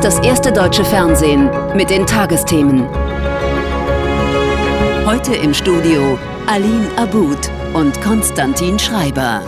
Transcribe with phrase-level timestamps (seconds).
[0.00, 2.88] ist das erste deutsche Fernsehen mit den Tagesthemen.
[5.04, 9.42] Heute im Studio Aline Abud und Konstantin Schreiber.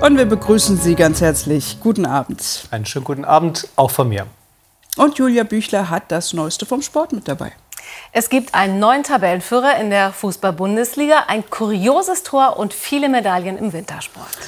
[0.00, 1.78] Und wir begrüßen Sie ganz herzlich.
[1.80, 2.66] Guten Abend.
[2.72, 4.26] Einen schönen guten Abend auch von mir.
[4.96, 7.52] Und Julia Büchler hat das Neueste vom Sport mit dabei.
[8.10, 13.72] Es gibt einen neuen Tabellenführer in der Fußball-Bundesliga, ein kurioses Tor und viele Medaillen im
[13.72, 14.38] Wintersport.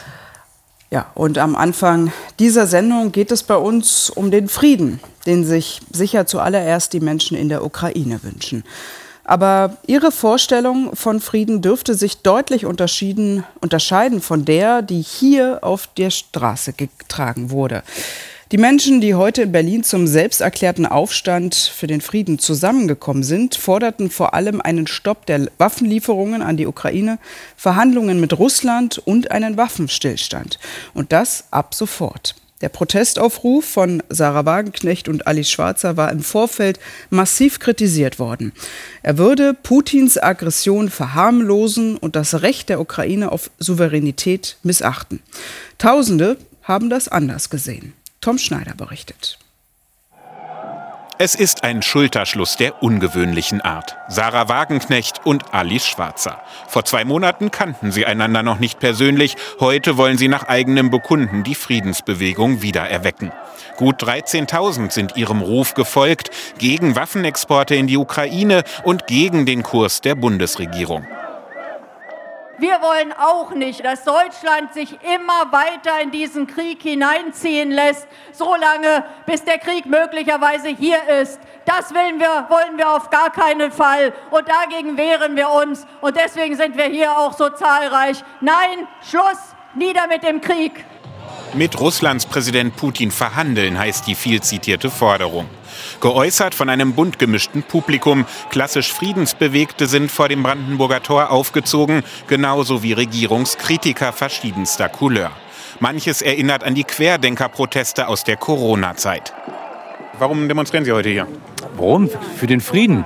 [0.92, 5.80] Ja, und am Anfang dieser Sendung geht es bei uns um den Frieden, den sich
[5.92, 8.64] sicher zuallererst die Menschen in der Ukraine wünschen.
[9.22, 16.10] Aber ihre Vorstellung von Frieden dürfte sich deutlich unterscheiden von der, die hier auf der
[16.10, 17.84] Straße getragen wurde.
[18.52, 24.10] Die Menschen, die heute in Berlin zum selbsterklärten Aufstand für den Frieden zusammengekommen sind, forderten
[24.10, 27.20] vor allem einen Stopp der Waffenlieferungen an die Ukraine,
[27.56, 30.58] Verhandlungen mit Russland und einen Waffenstillstand.
[30.94, 32.34] Und das ab sofort.
[32.60, 38.52] Der Protestaufruf von Sarah Wagenknecht und Alice Schwarzer war im Vorfeld massiv kritisiert worden.
[39.04, 45.20] Er würde Putins Aggression verharmlosen und das Recht der Ukraine auf Souveränität missachten.
[45.78, 47.94] Tausende haben das anders gesehen.
[48.20, 49.38] Tom Schneider berichtet.
[51.16, 53.96] Es ist ein Schulterschluss der ungewöhnlichen Art.
[54.08, 56.42] Sarah Wagenknecht und Alice Schwarzer.
[56.68, 59.36] Vor zwei Monaten kannten sie einander noch nicht persönlich.
[59.58, 63.32] Heute wollen sie nach eigenem Bekunden die Friedensbewegung wiedererwecken.
[63.76, 70.02] Gut 13.000 sind ihrem Ruf gefolgt gegen Waffenexporte in die Ukraine und gegen den Kurs
[70.02, 71.06] der Bundesregierung.
[72.60, 79.06] Wir wollen auch nicht, dass Deutschland sich immer weiter in diesen Krieg hineinziehen lässt, solange
[79.24, 81.40] bis der Krieg möglicherweise hier ist.
[81.64, 84.12] Das wollen wir, wollen wir auf gar keinen Fall.
[84.30, 85.86] Und dagegen wehren wir uns.
[86.02, 88.22] Und deswegen sind wir hier auch so zahlreich.
[88.42, 90.84] Nein, Schluss, nieder mit dem Krieg.
[91.54, 95.46] Mit Russlands Präsident Putin verhandeln heißt die viel zitierte Forderung.
[96.00, 98.24] Geäußert von einem bunt gemischten Publikum.
[98.50, 105.32] Klassisch Friedensbewegte sind vor dem Brandenburger Tor aufgezogen, genauso wie Regierungskritiker verschiedenster Couleur.
[105.80, 109.32] Manches erinnert an die Querdenkerproteste aus der Corona-Zeit.
[110.20, 111.26] Warum demonstrieren Sie heute hier?
[111.76, 112.08] Warum?
[112.36, 113.04] Für den Frieden.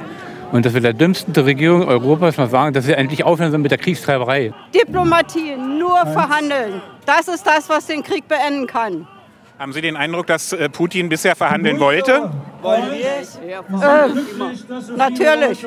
[0.52, 3.72] Und dass wir der dümmsten Regierung Europas mal sagen, dass wir endlich aufhören sollen mit
[3.72, 4.52] der Kriegstreiberei.
[4.72, 6.82] Diplomatie, nur verhandeln.
[7.06, 9.06] Das ist das, was den Krieg beenden kann.
[9.58, 12.28] Haben Sie den Eindruck, dass äh, Putin bisher verhandeln wollte?
[12.60, 13.06] Wollen wir
[13.48, 15.64] äh, Natürlich.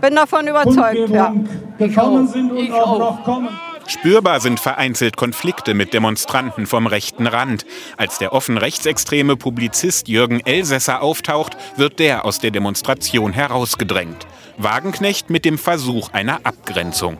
[0.00, 1.28] Bin davon überzeugt, ja.
[1.28, 3.48] Und auch noch kommen.
[3.86, 7.66] Spürbar sind vereinzelt Konflikte mit Demonstranten vom rechten Rand.
[7.96, 14.26] Als der offen rechtsextreme Publizist Jürgen Elsässer auftaucht, wird der aus der Demonstration herausgedrängt.
[14.58, 17.18] Wagenknecht mit dem Versuch einer Abgrenzung.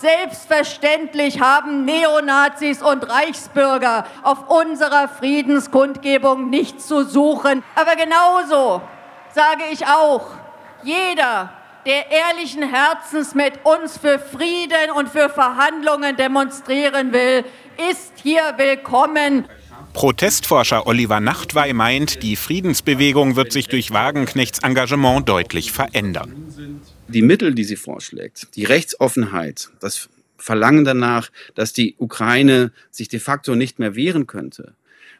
[0.00, 7.62] Selbstverständlich haben Neonazis und Reichsbürger auf unserer Friedenskundgebung nichts zu suchen.
[7.74, 8.82] Aber genauso
[9.34, 10.26] sage ich auch,
[10.82, 11.50] jeder,
[11.86, 17.44] der ehrlichen Herzens mit uns für Frieden und für Verhandlungen demonstrieren will,
[17.90, 19.46] ist hier willkommen.
[19.94, 26.34] Protestforscher Oliver Nachtwey meint, die Friedensbewegung wird sich durch Wagenknechts Engagement deutlich verändern
[27.08, 30.08] die Mittel, die sie vorschlägt, die Rechtsoffenheit, das
[30.38, 34.74] Verlangen danach, dass die Ukraine sich de facto nicht mehr wehren könnte,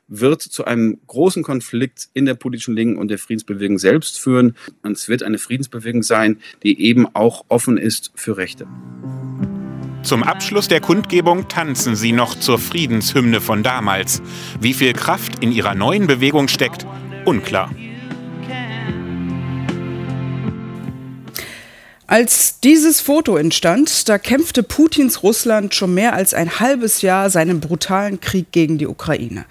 [0.09, 4.57] wird zu einem großen Konflikt in der politischen Linken und der Friedensbewegung selbst führen.
[4.83, 8.67] Und es wird eine Friedensbewegung sein, die eben auch offen ist für Rechte.
[10.03, 14.23] Zum Abschluss der Kundgebung tanzen sie noch zur Friedenshymne von damals.
[14.61, 16.87] Wie viel Kraft in ihrer neuen Bewegung steckt,
[17.25, 17.73] unklar.
[22.09, 27.59] Als dieses Foto entstand, da kämpfte Putins Russland schon mehr als ein halbes Jahr seinen
[27.59, 29.45] brutalen Krieg gegen die Ukraine.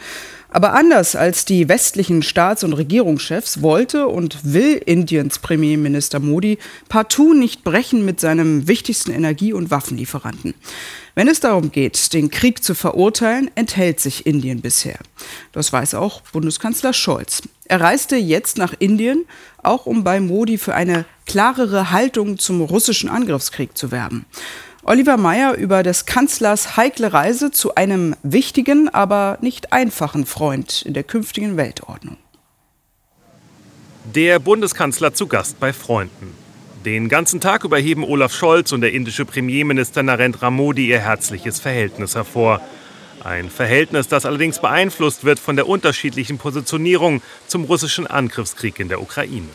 [0.55, 7.33] Aber anders als die westlichen Staats- und Regierungschefs wollte und will Indiens Premierminister Modi partout
[7.33, 10.53] nicht brechen mit seinem wichtigsten Energie- und Waffenlieferanten.
[11.13, 14.97] Wenn es darum geht, den Krieg zu verurteilen, enthält sich Indien bisher.
[15.51, 17.41] Das weiß auch Bundeskanzler Scholz.
[17.65, 19.25] Er reiste jetzt nach Indien,
[19.61, 24.25] auch um bei Modi für eine klarere Haltung zum russischen Angriffskrieg zu werben.
[24.87, 30.93] Oliver Mayer über des Kanzlers heikle Reise zu einem wichtigen, aber nicht einfachen Freund in
[30.93, 32.17] der künftigen Weltordnung.
[34.13, 36.35] Der Bundeskanzler zu Gast bei Freunden.
[36.85, 41.59] Den ganzen Tag über heben Olaf Scholz und der indische Premierminister Narendra Modi ihr herzliches
[41.59, 42.61] Verhältnis hervor.
[43.23, 49.01] Ein Verhältnis, das allerdings beeinflusst wird von der unterschiedlichen Positionierung zum russischen Angriffskrieg in der
[49.01, 49.49] Ukraine.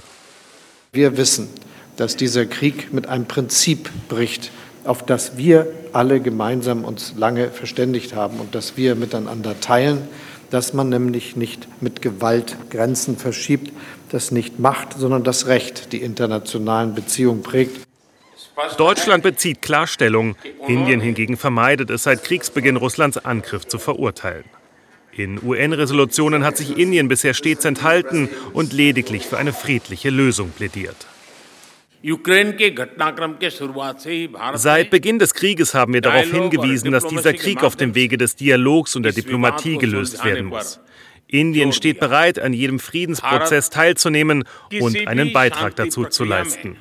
[0.92, 1.50] Wir wissen,
[1.96, 4.50] dass dieser Krieg mit einem Prinzip bricht,
[4.90, 10.08] auf das wir alle gemeinsam uns lange verständigt haben und das wir miteinander teilen,
[10.50, 13.70] dass man nämlich nicht mit Gewalt Grenzen verschiebt,
[14.10, 17.86] das nicht macht, sondern das Recht die internationalen Beziehungen prägt.
[18.78, 20.34] Deutschland bezieht Klarstellung.
[20.66, 24.44] Indien hingegen vermeidet es seit Kriegsbeginn Russlands Angriff zu verurteilen.
[25.12, 31.06] In UN-Resolutionen hat sich Indien bisher stets enthalten und lediglich für eine friedliche Lösung plädiert.
[34.54, 38.36] Seit Beginn des Krieges haben wir darauf hingewiesen, dass dieser Krieg auf dem Wege des
[38.36, 40.80] Dialogs und der Diplomatie gelöst werden muss.
[41.26, 44.44] Indien steht bereit, an jedem Friedensprozess teilzunehmen
[44.80, 46.76] und einen Beitrag dazu zu leisten.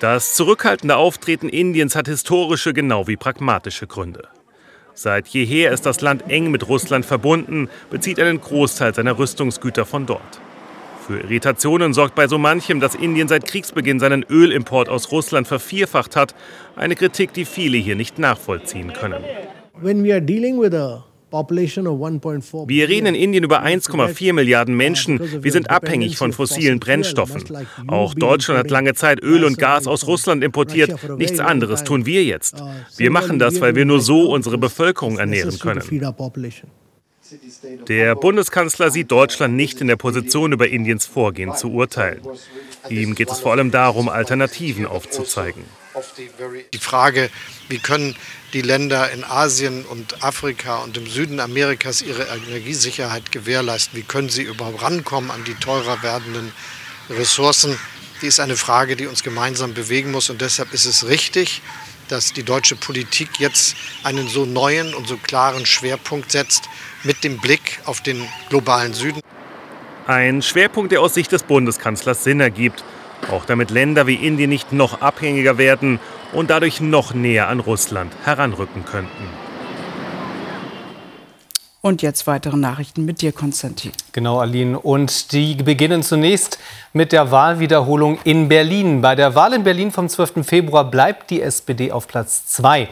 [0.00, 4.28] Das zurückhaltende Auftreten Indiens hat historische genau wie pragmatische Gründe.
[4.94, 10.06] Seit jeher ist das Land eng mit Russland verbunden, bezieht einen Großteil seiner Rüstungsgüter von
[10.06, 10.40] dort.
[11.06, 16.16] Für Irritationen sorgt bei so manchem, dass Indien seit Kriegsbeginn seinen Ölimport aus Russland vervierfacht
[16.16, 16.34] hat.
[16.74, 19.22] Eine Kritik, die viele hier nicht nachvollziehen können.
[22.66, 25.44] Wir reden in Indien über 1,4 Milliarden Menschen.
[25.44, 27.44] Wir sind abhängig von fossilen Brennstoffen.
[27.86, 30.98] Auch Deutschland hat lange Zeit Öl und Gas aus Russland importiert.
[31.18, 32.62] Nichts anderes tun wir jetzt.
[32.96, 35.82] Wir machen das, weil wir nur so unsere Bevölkerung ernähren können.
[37.88, 42.22] Der Bundeskanzler sieht Deutschland nicht in der Position, über Indiens Vorgehen zu urteilen.
[42.88, 45.64] Ihm geht es vor allem darum, Alternativen aufzuzeigen.
[46.72, 47.30] Die Frage,
[47.68, 48.14] wie können
[48.52, 53.98] die Länder in Asien und Afrika und im Süden Amerikas ihre Energiesicherheit gewährleisten?
[53.98, 56.52] Wie können sie überhaupt rankommen an die teurer werdenden
[57.08, 57.78] Ressourcen?
[58.20, 60.28] Die ist eine Frage, die uns gemeinsam bewegen muss.
[60.28, 61.62] Und deshalb ist es richtig,
[62.08, 66.68] dass die deutsche Politik jetzt einen so neuen und so klaren Schwerpunkt setzt
[67.04, 69.20] mit dem Blick auf den globalen Süden.
[70.06, 72.84] Ein Schwerpunkt, der aus Sicht des Bundeskanzlers Sinn ergibt,
[73.30, 75.98] auch damit Länder wie Indien nicht noch abhängiger werden
[76.32, 79.45] und dadurch noch näher an Russland heranrücken könnten.
[81.86, 83.92] Und jetzt weitere Nachrichten mit dir, Konstantin.
[84.10, 84.76] Genau, Aline.
[84.76, 86.58] Und die beginnen zunächst
[86.92, 89.02] mit der Wahlwiederholung in Berlin.
[89.02, 90.44] Bei der Wahl in Berlin vom 12.
[90.44, 92.88] Februar bleibt die SPD auf Platz 2.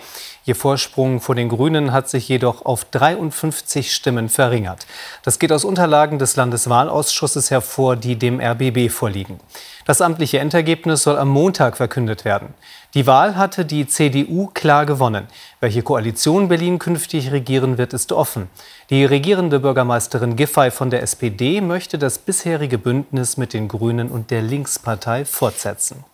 [0.46, 4.87] Ihr Vorsprung vor den Grünen hat sich jedoch auf 53 Stimmen verringert.
[5.25, 9.41] Das geht aus Unterlagen des Landeswahlausschusses hervor, die dem RBB vorliegen.
[9.87, 12.55] Das amtliche Endergebnis soll am Montag verkündet werden.
[12.94, 15.26] Die Wahl hatte die CDU klar gewonnen.
[15.58, 18.49] Welche Koalition Berlin künftig regieren wird, ist offen.
[18.88, 24.31] Die regierende Bürgermeisterin Giffey von der SPD möchte das bisherige Bündnis mit den Grünen und
[24.31, 26.05] der Linkspartei fortsetzen.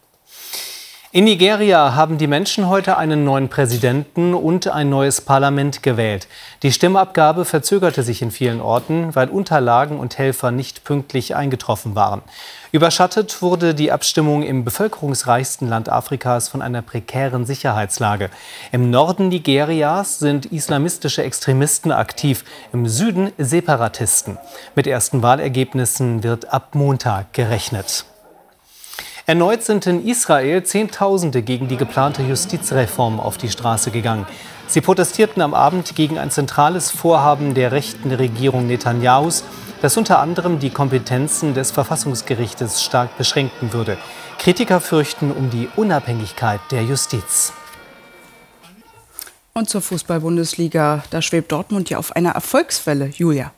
[1.13, 6.29] In Nigeria haben die Menschen heute einen neuen Präsidenten und ein neues Parlament gewählt.
[6.63, 12.23] Die Stimmabgabe verzögerte sich in vielen Orten, weil Unterlagen und Helfer nicht pünktlich eingetroffen waren.
[12.71, 18.31] Überschattet wurde die Abstimmung im bevölkerungsreichsten Land Afrikas von einer prekären Sicherheitslage.
[18.71, 24.39] Im Norden Nigerias sind islamistische Extremisten aktiv, im Süden Separatisten.
[24.77, 28.05] Mit ersten Wahlergebnissen wird ab Montag gerechnet.
[29.31, 34.27] Erneut sind in Israel Zehntausende gegen die geplante Justizreform auf die Straße gegangen.
[34.67, 39.45] Sie protestierten am Abend gegen ein zentrales Vorhaben der rechten Regierung Netanyahus,
[39.83, 43.99] das unter anderem die Kompetenzen des Verfassungsgerichtes stark beschränken würde.
[44.41, 47.53] Kritiker fürchten um die Unabhängigkeit der Justiz.
[49.53, 53.53] Und zur Fußball-Bundesliga, da schwebt Dortmund ja auf einer Erfolgswelle, Julia.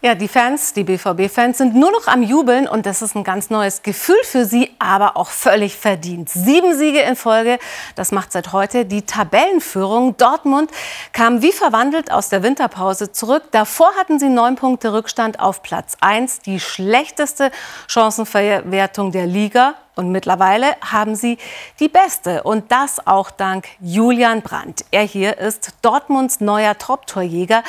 [0.00, 3.50] Ja, die Fans, die BVB-Fans sind nur noch am Jubeln und das ist ein ganz
[3.50, 6.28] neues Gefühl für sie, aber auch völlig verdient.
[6.28, 7.58] Sieben Siege in Folge,
[7.96, 10.16] das macht seit heute die Tabellenführung.
[10.16, 10.70] Dortmund
[11.12, 13.42] kam wie verwandelt aus der Winterpause zurück.
[13.50, 17.50] Davor hatten sie neun Punkte Rückstand auf Platz eins, die schlechteste
[17.88, 19.74] Chancenverwertung der Liga.
[19.96, 21.38] Und mittlerweile haben sie
[21.80, 22.44] die beste.
[22.44, 24.84] Und das auch dank Julian Brandt.
[24.92, 27.64] Er hier ist Dortmunds neuer Top-Torjäger.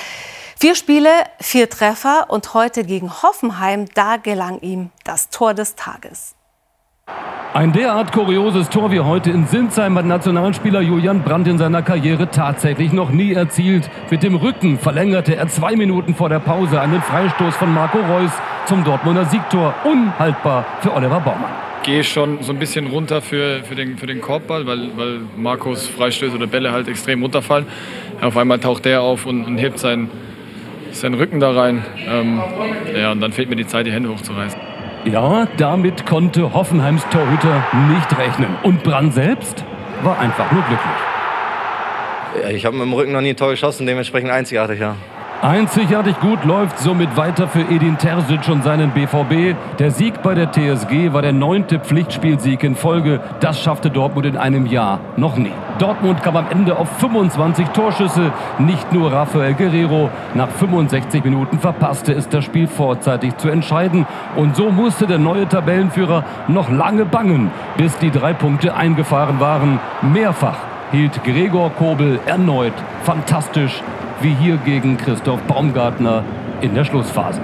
[0.61, 6.35] Vier Spiele, vier Treffer und heute gegen Hoffenheim, da gelang ihm das Tor des Tages.
[7.53, 12.29] Ein derart kurioses Tor wie heute in Sinsheim hat Nationalspieler Julian Brandt in seiner Karriere
[12.29, 13.89] tatsächlich noch nie erzielt.
[14.11, 18.31] Mit dem Rücken verlängerte er zwei Minuten vor der Pause einen Freistoß von Marco Reus
[18.65, 19.73] zum Dortmunder Siegtor.
[19.85, 21.53] Unhaltbar für Oliver Baumann.
[21.83, 25.87] Gehe schon so ein bisschen runter für, für, den, für den Korbball, weil, weil Marcos
[25.87, 27.65] Freistöße oder Bälle halt extrem runterfallen.
[28.19, 30.11] Auf einmal taucht der auf und, und hebt seinen
[30.91, 31.83] seinen Rücken da rein.
[32.07, 32.41] Ähm,
[32.95, 34.59] ja, und dann fehlt mir die Zeit, die Hände hochzureißen.
[35.05, 37.63] Ja, damit konnte Hoffenheims Torhüter
[37.95, 38.57] nicht rechnen.
[38.63, 39.63] Und Brand selbst
[40.03, 42.43] war einfach nur glücklich.
[42.43, 44.95] Ja, ich habe mit dem Rücken noch nie ein Tor geschossen, dementsprechend einzigartig, ja.
[45.41, 49.55] Einzigartig gut läuft somit weiter für Edin Terzic und seinen BVB.
[49.79, 53.21] Der Sieg bei der TSG war der neunte Pflichtspielsieg in Folge.
[53.39, 55.53] Das schaffte Dortmund in einem Jahr noch nie.
[55.77, 58.33] Dortmund kam am Ende auf 25 Torschüsse.
[58.57, 60.09] Nicht nur Rafael Guerrero.
[60.33, 64.05] Nach 65 Minuten verpasste es das Spiel vorzeitig zu entscheiden.
[64.35, 69.79] Und so musste der neue Tabellenführer noch lange bangen, bis die drei Punkte eingefahren waren.
[70.01, 70.57] Mehrfach
[70.91, 73.81] hielt Gregor Kobel erneut fantastisch
[74.21, 76.23] wie hier gegen Christoph Baumgartner
[76.61, 77.41] in der Schlussphase.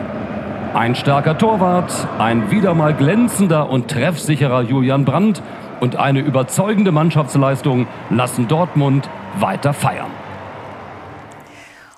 [0.73, 5.41] Ein starker Torwart, ein wieder mal glänzender und treffsicherer Julian Brandt
[5.79, 10.24] und eine überzeugende Mannschaftsleistung lassen Dortmund weiter feiern.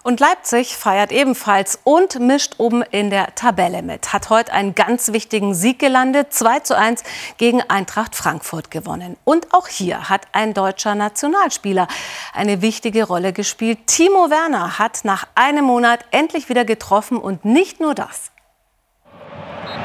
[0.08, 4.14] Und Leipzig feiert ebenfalls und mischt oben in der Tabelle mit.
[4.14, 6.32] Hat heute einen ganz wichtigen Sieg gelandet.
[6.32, 7.04] 2 zu 1
[7.36, 9.18] gegen Eintracht Frankfurt gewonnen.
[9.26, 11.90] Und auch hier hat ein deutscher Nationalspieler
[12.34, 13.80] eine wichtige Rolle gespielt.
[13.88, 18.32] Timo Werner hat nach einem Monat endlich wieder getroffen und nicht nur das.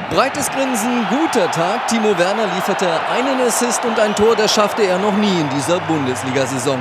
[0.09, 1.89] Breites Grinsen, guter Tag.
[1.89, 5.81] Timo Werner lieferte einen Assist und ein Tor, das schaffte er noch nie in dieser
[5.81, 6.79] Bundesliga-Saison.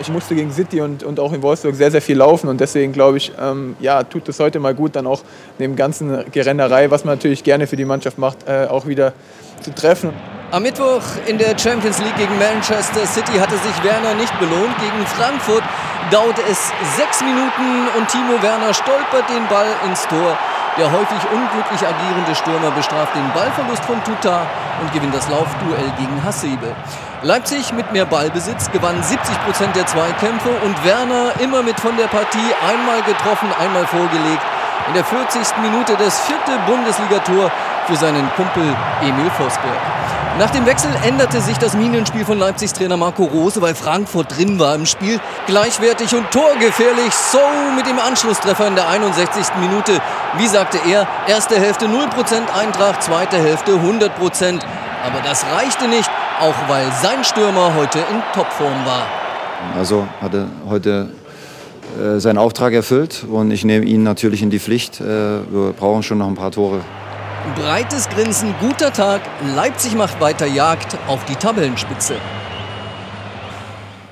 [0.00, 2.92] Ich musste gegen City und, und auch in Wolfsburg sehr, sehr viel laufen und deswegen
[2.92, 5.22] glaube ich, ähm, ja, tut es heute mal gut, dann auch
[5.58, 9.12] neben ganzen Gerennerei, was man natürlich gerne für die Mannschaft macht, äh, auch wieder
[9.60, 10.12] zu treffen.
[10.50, 14.74] Am Mittwoch in der Champions League gegen Manchester City hatte sich Werner nicht belohnt.
[14.78, 15.62] Gegen Frankfurt
[16.10, 20.38] dauerte es sechs Minuten und Timo Werner stolpert den Ball ins Tor.
[20.78, 24.46] Der häufig unglücklich agierende Stürmer bestraft den Ballverlust von Tuta
[24.80, 26.72] und gewinnt das Laufduell gegen Hasebe.
[27.22, 32.06] Leipzig mit mehr Ballbesitz gewann 70 Prozent der Zweikämpfe und Werner immer mit von der
[32.06, 34.42] Partie einmal getroffen, einmal vorgelegt.
[34.86, 35.42] In der 40.
[35.62, 37.50] Minute das vierte Bundesligator
[37.88, 39.97] für seinen Kumpel Emil Vosberg.
[40.38, 44.60] Nach dem Wechsel änderte sich das Minenspiel von Leipzigs Trainer Marco Rose, weil Frankfurt drin
[44.60, 45.18] war im Spiel.
[45.48, 47.12] Gleichwertig und torgefährlich.
[47.12, 47.40] So
[47.74, 49.46] mit dem Anschlusstreffer in der 61.
[49.58, 50.00] Minute.
[50.36, 52.06] Wie sagte er, erste Hälfte 0%
[52.56, 54.60] Eintracht, zweite Hälfte 100%.
[55.04, 56.08] Aber das reichte nicht,
[56.40, 59.06] auch weil sein Stürmer heute in Topform war.
[59.76, 61.08] Also hatte heute
[62.00, 65.00] äh, seinen Auftrag erfüllt und ich nehme ihn natürlich in die Pflicht.
[65.00, 66.82] Äh, wir brauchen schon noch ein paar Tore.
[67.54, 69.20] Breites Grinsen, guter Tag.
[69.54, 72.16] Leipzig macht weiter Jagd auf die Tabellenspitze.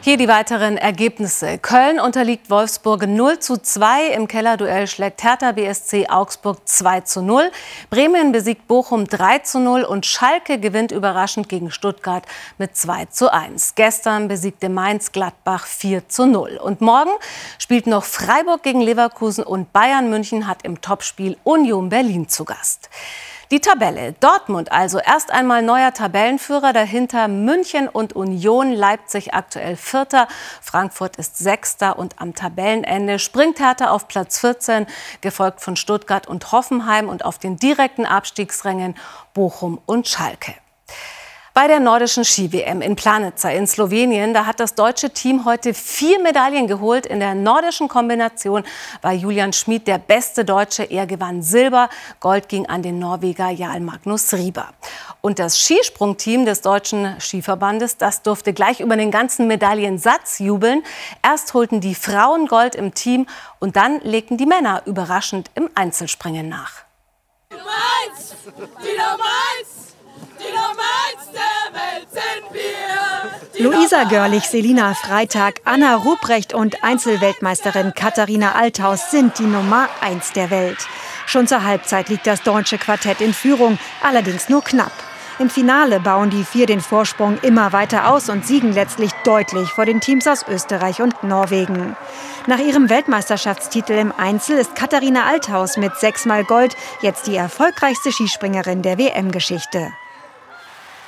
[0.07, 1.59] Hier die weiteren Ergebnisse.
[1.59, 4.13] Köln unterliegt Wolfsburg 0 zu 2.
[4.13, 7.51] Im Kellerduell schlägt Hertha BSC Augsburg 2 zu 0.
[7.91, 12.23] Bremen besiegt Bochum 3 zu 0 und Schalke gewinnt überraschend gegen Stuttgart
[12.57, 13.75] mit 2 zu 1.
[13.75, 16.61] Gestern besiegte Mainz Gladbach 4 zu 0.
[16.63, 17.11] Und morgen
[17.59, 22.91] spielt noch Freiburg gegen Leverkusen und Bayern München hat im Topspiel Union Berlin zu Gast.
[23.53, 24.13] Die Tabelle.
[24.19, 30.27] Dortmund also erst einmal neuer Tabellenführer, dahinter München und Union, Leipzig aktuell Vierter,
[30.61, 34.87] Frankfurt ist Sechster und am Tabellenende springt Hertha auf Platz 14,
[35.21, 38.97] gefolgt von Stuttgart und Hoffenheim und auf den direkten Abstiegsrängen
[39.33, 40.55] Bochum und Schalke.
[41.57, 46.19] Bei der nordischen Ski-WM in Planica in Slowenien, da hat das deutsche Team heute vier
[46.19, 47.07] Medaillen geholt.
[47.07, 48.63] In der nordischen Kombination
[49.01, 50.83] war Julian Schmid der beste Deutsche.
[50.83, 51.89] Er gewann Silber.
[52.21, 54.69] Gold ging an den Norweger Jarl Magnus Rieber.
[55.23, 60.83] Und das Skisprungteam des deutschen Skiverbandes, das durfte gleich über den ganzen Medaillensatz jubeln.
[61.23, 63.27] Erst holten die Frauen Gold im Team
[63.61, 66.85] und dann legten die Männer überraschend im Einzelspringen nach.
[67.51, 67.71] Die Nummer
[68.05, 68.35] eins!
[68.45, 69.25] Die Nummer
[69.59, 69.96] eins!
[73.59, 80.51] Luisa Görlich, Selina Freitag, Anna Ruprecht und Einzelweltmeisterin Katharina Althaus sind die Nummer eins der
[80.51, 80.77] Welt.
[81.25, 84.93] Schon zur Halbzeit liegt das deutsche Quartett in Führung, allerdings nur knapp.
[85.39, 89.87] Im Finale bauen die vier den Vorsprung immer weiter aus und siegen letztlich deutlich vor
[89.87, 91.97] den Teams aus Österreich und Norwegen.
[92.47, 98.83] Nach ihrem Weltmeisterschaftstitel im Einzel ist Katharina Althaus mit sechsmal Gold jetzt die erfolgreichste Skispringerin
[98.83, 99.93] der WM-Geschichte.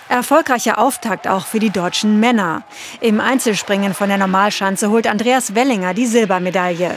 [0.08, 2.62] Erfolgreicher Auftakt auch für die deutschen Männer.
[3.00, 6.94] Im Einzelspringen von der Normalschanze holt Andreas Wellinger die Silbermedaille.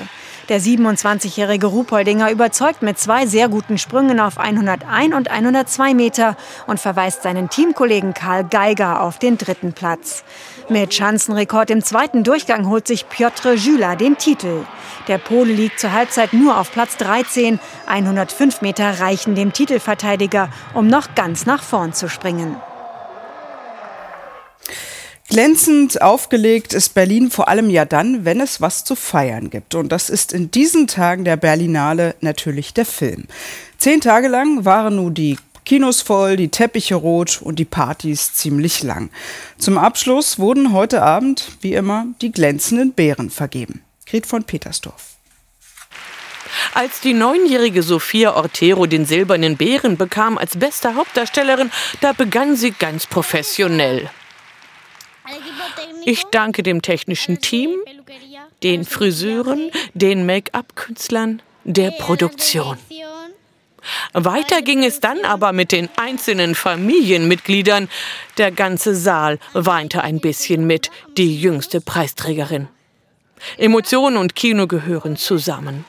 [0.47, 6.35] Der 27-jährige Ruhpoldinger überzeugt mit zwei sehr guten Sprüngen auf 101 und 102 Meter
[6.67, 10.23] und verweist seinen Teamkollegen Karl Geiger auf den dritten Platz.
[10.67, 14.65] Mit Schanzenrekord im zweiten Durchgang holt sich Piotr Jüla den Titel.
[15.07, 17.59] Der Pole liegt zur Halbzeit nur auf Platz 13.
[17.87, 22.55] 105 Meter reichen dem Titelverteidiger, um noch ganz nach vorn zu springen.
[25.31, 29.75] Glänzend aufgelegt ist Berlin vor allem ja dann, wenn es was zu feiern gibt.
[29.75, 33.27] Und das ist in diesen Tagen der Berlinale natürlich der Film.
[33.77, 38.83] Zehn Tage lang waren nun die Kinos voll, die Teppiche rot und die Partys ziemlich
[38.83, 39.09] lang.
[39.57, 43.81] Zum Abschluss wurden heute Abend, wie immer, die glänzenden Beeren vergeben.
[44.05, 45.15] Gret von Petersdorf.
[46.73, 51.71] Als die neunjährige Sophia Ortero den Silbernen Bären bekam als beste Hauptdarstellerin,
[52.01, 54.09] da begann sie ganz professionell.
[56.05, 57.71] Ich danke dem technischen Team,
[58.63, 62.77] den Friseuren, den Make-up-Künstlern, der Produktion.
[64.13, 67.89] Weiter ging es dann aber mit den einzelnen Familienmitgliedern.
[68.37, 72.67] Der ganze Saal weinte ein bisschen mit, die jüngste Preisträgerin.
[73.57, 75.85] Emotionen und Kino gehören zusammen.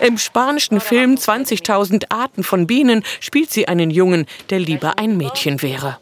[0.00, 5.62] Im spanischen Film 20.000 Arten von Bienen spielt sie einen Jungen, der lieber ein Mädchen
[5.62, 5.98] wäre.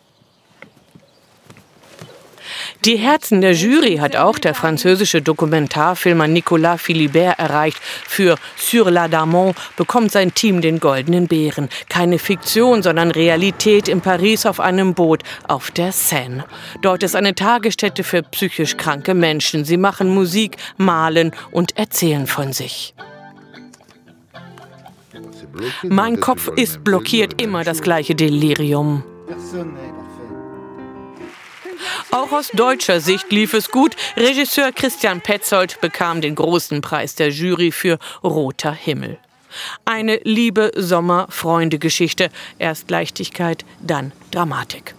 [2.87, 7.79] Die Herzen der Jury hat auch der französische Dokumentarfilmer Nicolas Philibert erreicht.
[8.07, 11.69] Für Sur la Damont bekommt sein Team den Goldenen Bären.
[11.91, 16.47] Keine Fiktion, sondern Realität in Paris auf einem Boot auf der Seine.
[16.81, 19.67] Dort ist eine Tagesstätte für psychisch kranke Menschen.
[19.67, 22.95] Sie machen Musik, malen und erzählen von sich.
[25.83, 29.03] Mein Kopf ist blockiert, immer das gleiche Delirium.
[32.13, 33.95] Auch aus deutscher Sicht lief es gut.
[34.17, 39.19] Regisseur Christian Petzold bekam den großen Preis der Jury für Roter Himmel.
[39.85, 42.31] Eine liebe Sommer-Freunde-Geschichte.
[42.59, 44.95] Erst Leichtigkeit, dann Dramatik.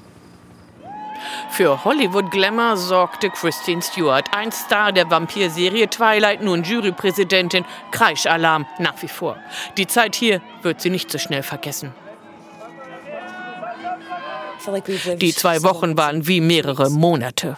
[1.50, 7.66] Für Hollywood-Glamour sorgte Christine Stewart, ein Star der Vampirserie Twilight, nun Jurypräsidentin.
[7.92, 9.38] Kreischalarm nach wie vor.
[9.78, 11.94] Die Zeit hier wird sie nicht so schnell vergessen.
[15.18, 17.58] Die zwei Wochen waren wie mehrere Monate.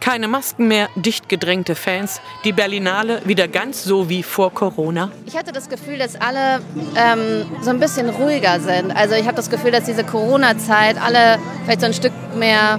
[0.00, 5.10] Keine Masken mehr, dicht gedrängte Fans, die Berlinale wieder ganz so wie vor Corona.
[5.26, 6.62] Ich hatte das Gefühl, dass alle
[6.96, 8.90] ähm, so ein bisschen ruhiger sind.
[8.92, 12.78] Also ich habe das Gefühl, dass diese Corona-Zeit alle vielleicht so ein Stück mehr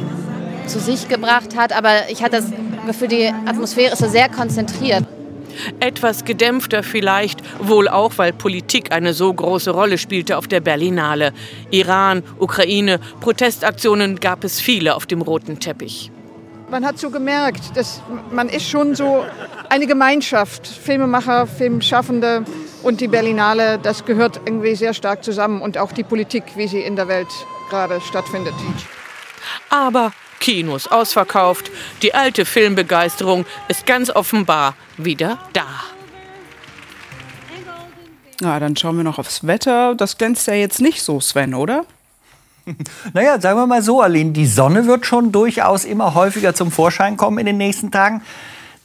[0.66, 1.74] zu sich gebracht hat.
[1.74, 2.52] Aber ich hatte das
[2.88, 5.06] Gefühl, die Atmosphäre ist so sehr konzentriert.
[5.80, 11.34] Etwas gedämpfter vielleicht, wohl auch, weil Politik eine so große Rolle spielte auf der Berlinale.
[11.72, 16.12] Iran, Ukraine, Protestaktionen gab es viele auf dem roten Teppich.
[16.70, 19.26] Man hat so gemerkt, dass man ist schon so
[19.70, 22.44] eine Gemeinschaft, Filmemacher, Filmschaffende
[22.84, 26.82] und die Berlinale, das gehört irgendwie sehr stark zusammen und auch die Politik, wie sie
[26.82, 27.28] in der Welt
[27.72, 28.54] gerade stattfindet.
[29.70, 31.72] Aber Kinos ausverkauft.
[32.02, 35.68] Die alte Filmbegeisterung ist ganz offenbar wieder da.
[38.42, 39.96] Na, dann schauen wir noch aufs Wetter.
[39.96, 41.86] Das glänzt ja jetzt nicht so, Sven, oder?
[43.14, 47.18] Naja, sagen wir mal so, Aline, die Sonne wird schon durchaus immer häufiger zum Vorschein
[47.18, 48.22] kommen in den nächsten Tagen.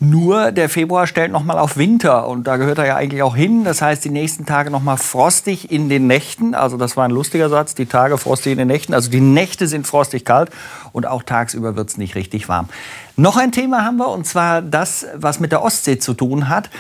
[0.01, 3.37] Nur der Februar stellt noch mal auf Winter und da gehört er ja eigentlich auch
[3.37, 3.65] hin.
[3.65, 6.55] Das heißt, die nächsten Tage noch mal frostig in den Nächten.
[6.55, 8.93] Also das war ein lustiger Satz, die Tage frostig in den Nächten.
[8.93, 10.51] Also die Nächte sind frostig kalt
[10.93, 12.69] und auch tagsüber wird es nicht richtig warm.
[13.17, 16.71] Noch ein Thema haben wir und zwar das, was mit der Ostsee zu tun hat.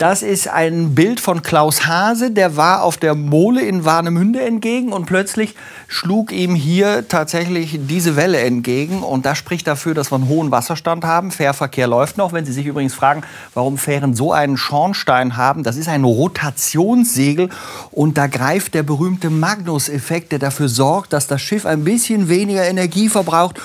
[0.00, 4.94] Das ist ein Bild von Klaus Hase, der war auf der Mole in Warnemünde entgegen
[4.94, 5.54] und plötzlich
[5.88, 9.02] schlug ihm hier tatsächlich diese Welle entgegen.
[9.02, 11.30] Und das spricht dafür, dass wir einen hohen Wasserstand haben.
[11.30, 12.32] Fährverkehr läuft noch.
[12.32, 17.50] Wenn Sie sich übrigens fragen, warum Fähren so einen Schornstein haben, das ist ein Rotationssegel
[17.90, 22.64] und da greift der berühmte Magnus-Effekt, der dafür sorgt, dass das Schiff ein bisschen weniger
[22.66, 23.60] Energie verbraucht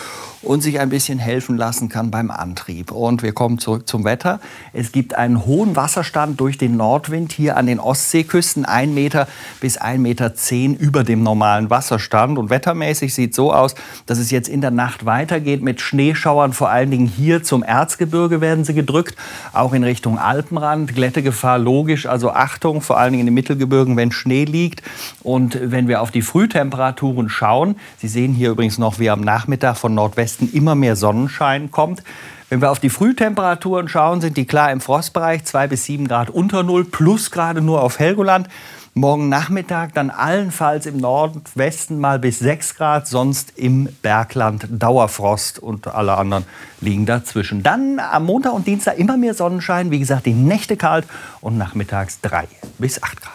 [0.46, 2.92] und sich ein bisschen helfen lassen kann beim Antrieb.
[2.92, 4.40] Und wir kommen zurück zum Wetter.
[4.74, 9.28] Es gibt einen hohen Wasserstand durch den Nordwind hier an den Ostseeküsten, 1 Meter
[9.60, 12.38] bis 1,10 Meter zehn über dem normalen Wasserstand.
[12.38, 16.54] Und wettermäßig sieht so aus, dass es jetzt in der Nacht weitergeht mit Schneeschauern.
[16.54, 19.16] Vor allen Dingen hier zum Erzgebirge werden sie gedrückt,
[19.54, 20.94] auch in Richtung Alpenrand.
[20.94, 24.84] Glättegefahr logisch, also Achtung, vor allen Dingen in den Mittelgebirgen, wenn Schnee liegt.
[25.24, 29.78] Und wenn wir auf die Frühtemperaturen schauen, Sie sehen hier übrigens noch, wie am Nachmittag
[29.78, 32.04] von Nordwesten Westen immer mehr Sonnenschein kommt.
[32.50, 36.30] Wenn wir auf die Frühtemperaturen schauen, sind die klar im Frostbereich, 2 bis 7 Grad
[36.30, 38.50] unter Null, plus gerade nur auf Helgoland.
[38.94, 45.88] Morgen Nachmittag dann allenfalls im Nordwesten mal bis 6 Grad, sonst im Bergland Dauerfrost und
[45.88, 46.46] alle anderen
[46.82, 47.64] liegen dazwischen.
[47.64, 51.06] Dann am Montag und Dienstag immer mehr Sonnenschein, wie gesagt, die Nächte kalt
[51.42, 53.34] und nachmittags 3 bis 8 Grad.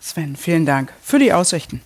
[0.00, 1.80] Sven, vielen Dank für die Aussichten.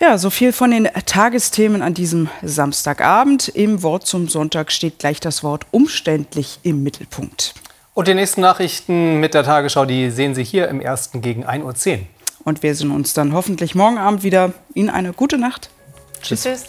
[0.00, 3.48] Ja, so viel von den Tagesthemen an diesem Samstagabend.
[3.48, 7.54] Im Wort zum Sonntag steht gleich das Wort umständlich im Mittelpunkt.
[7.94, 11.64] Und die nächsten Nachrichten mit der Tagesschau, die sehen Sie hier im ersten gegen 1.10
[11.64, 11.98] Uhr.
[12.44, 14.52] Und wir sehen uns dann hoffentlich morgen Abend wieder.
[14.72, 15.68] Ihnen eine gute Nacht.
[16.22, 16.44] Tschüss.
[16.44, 16.64] Tschüss.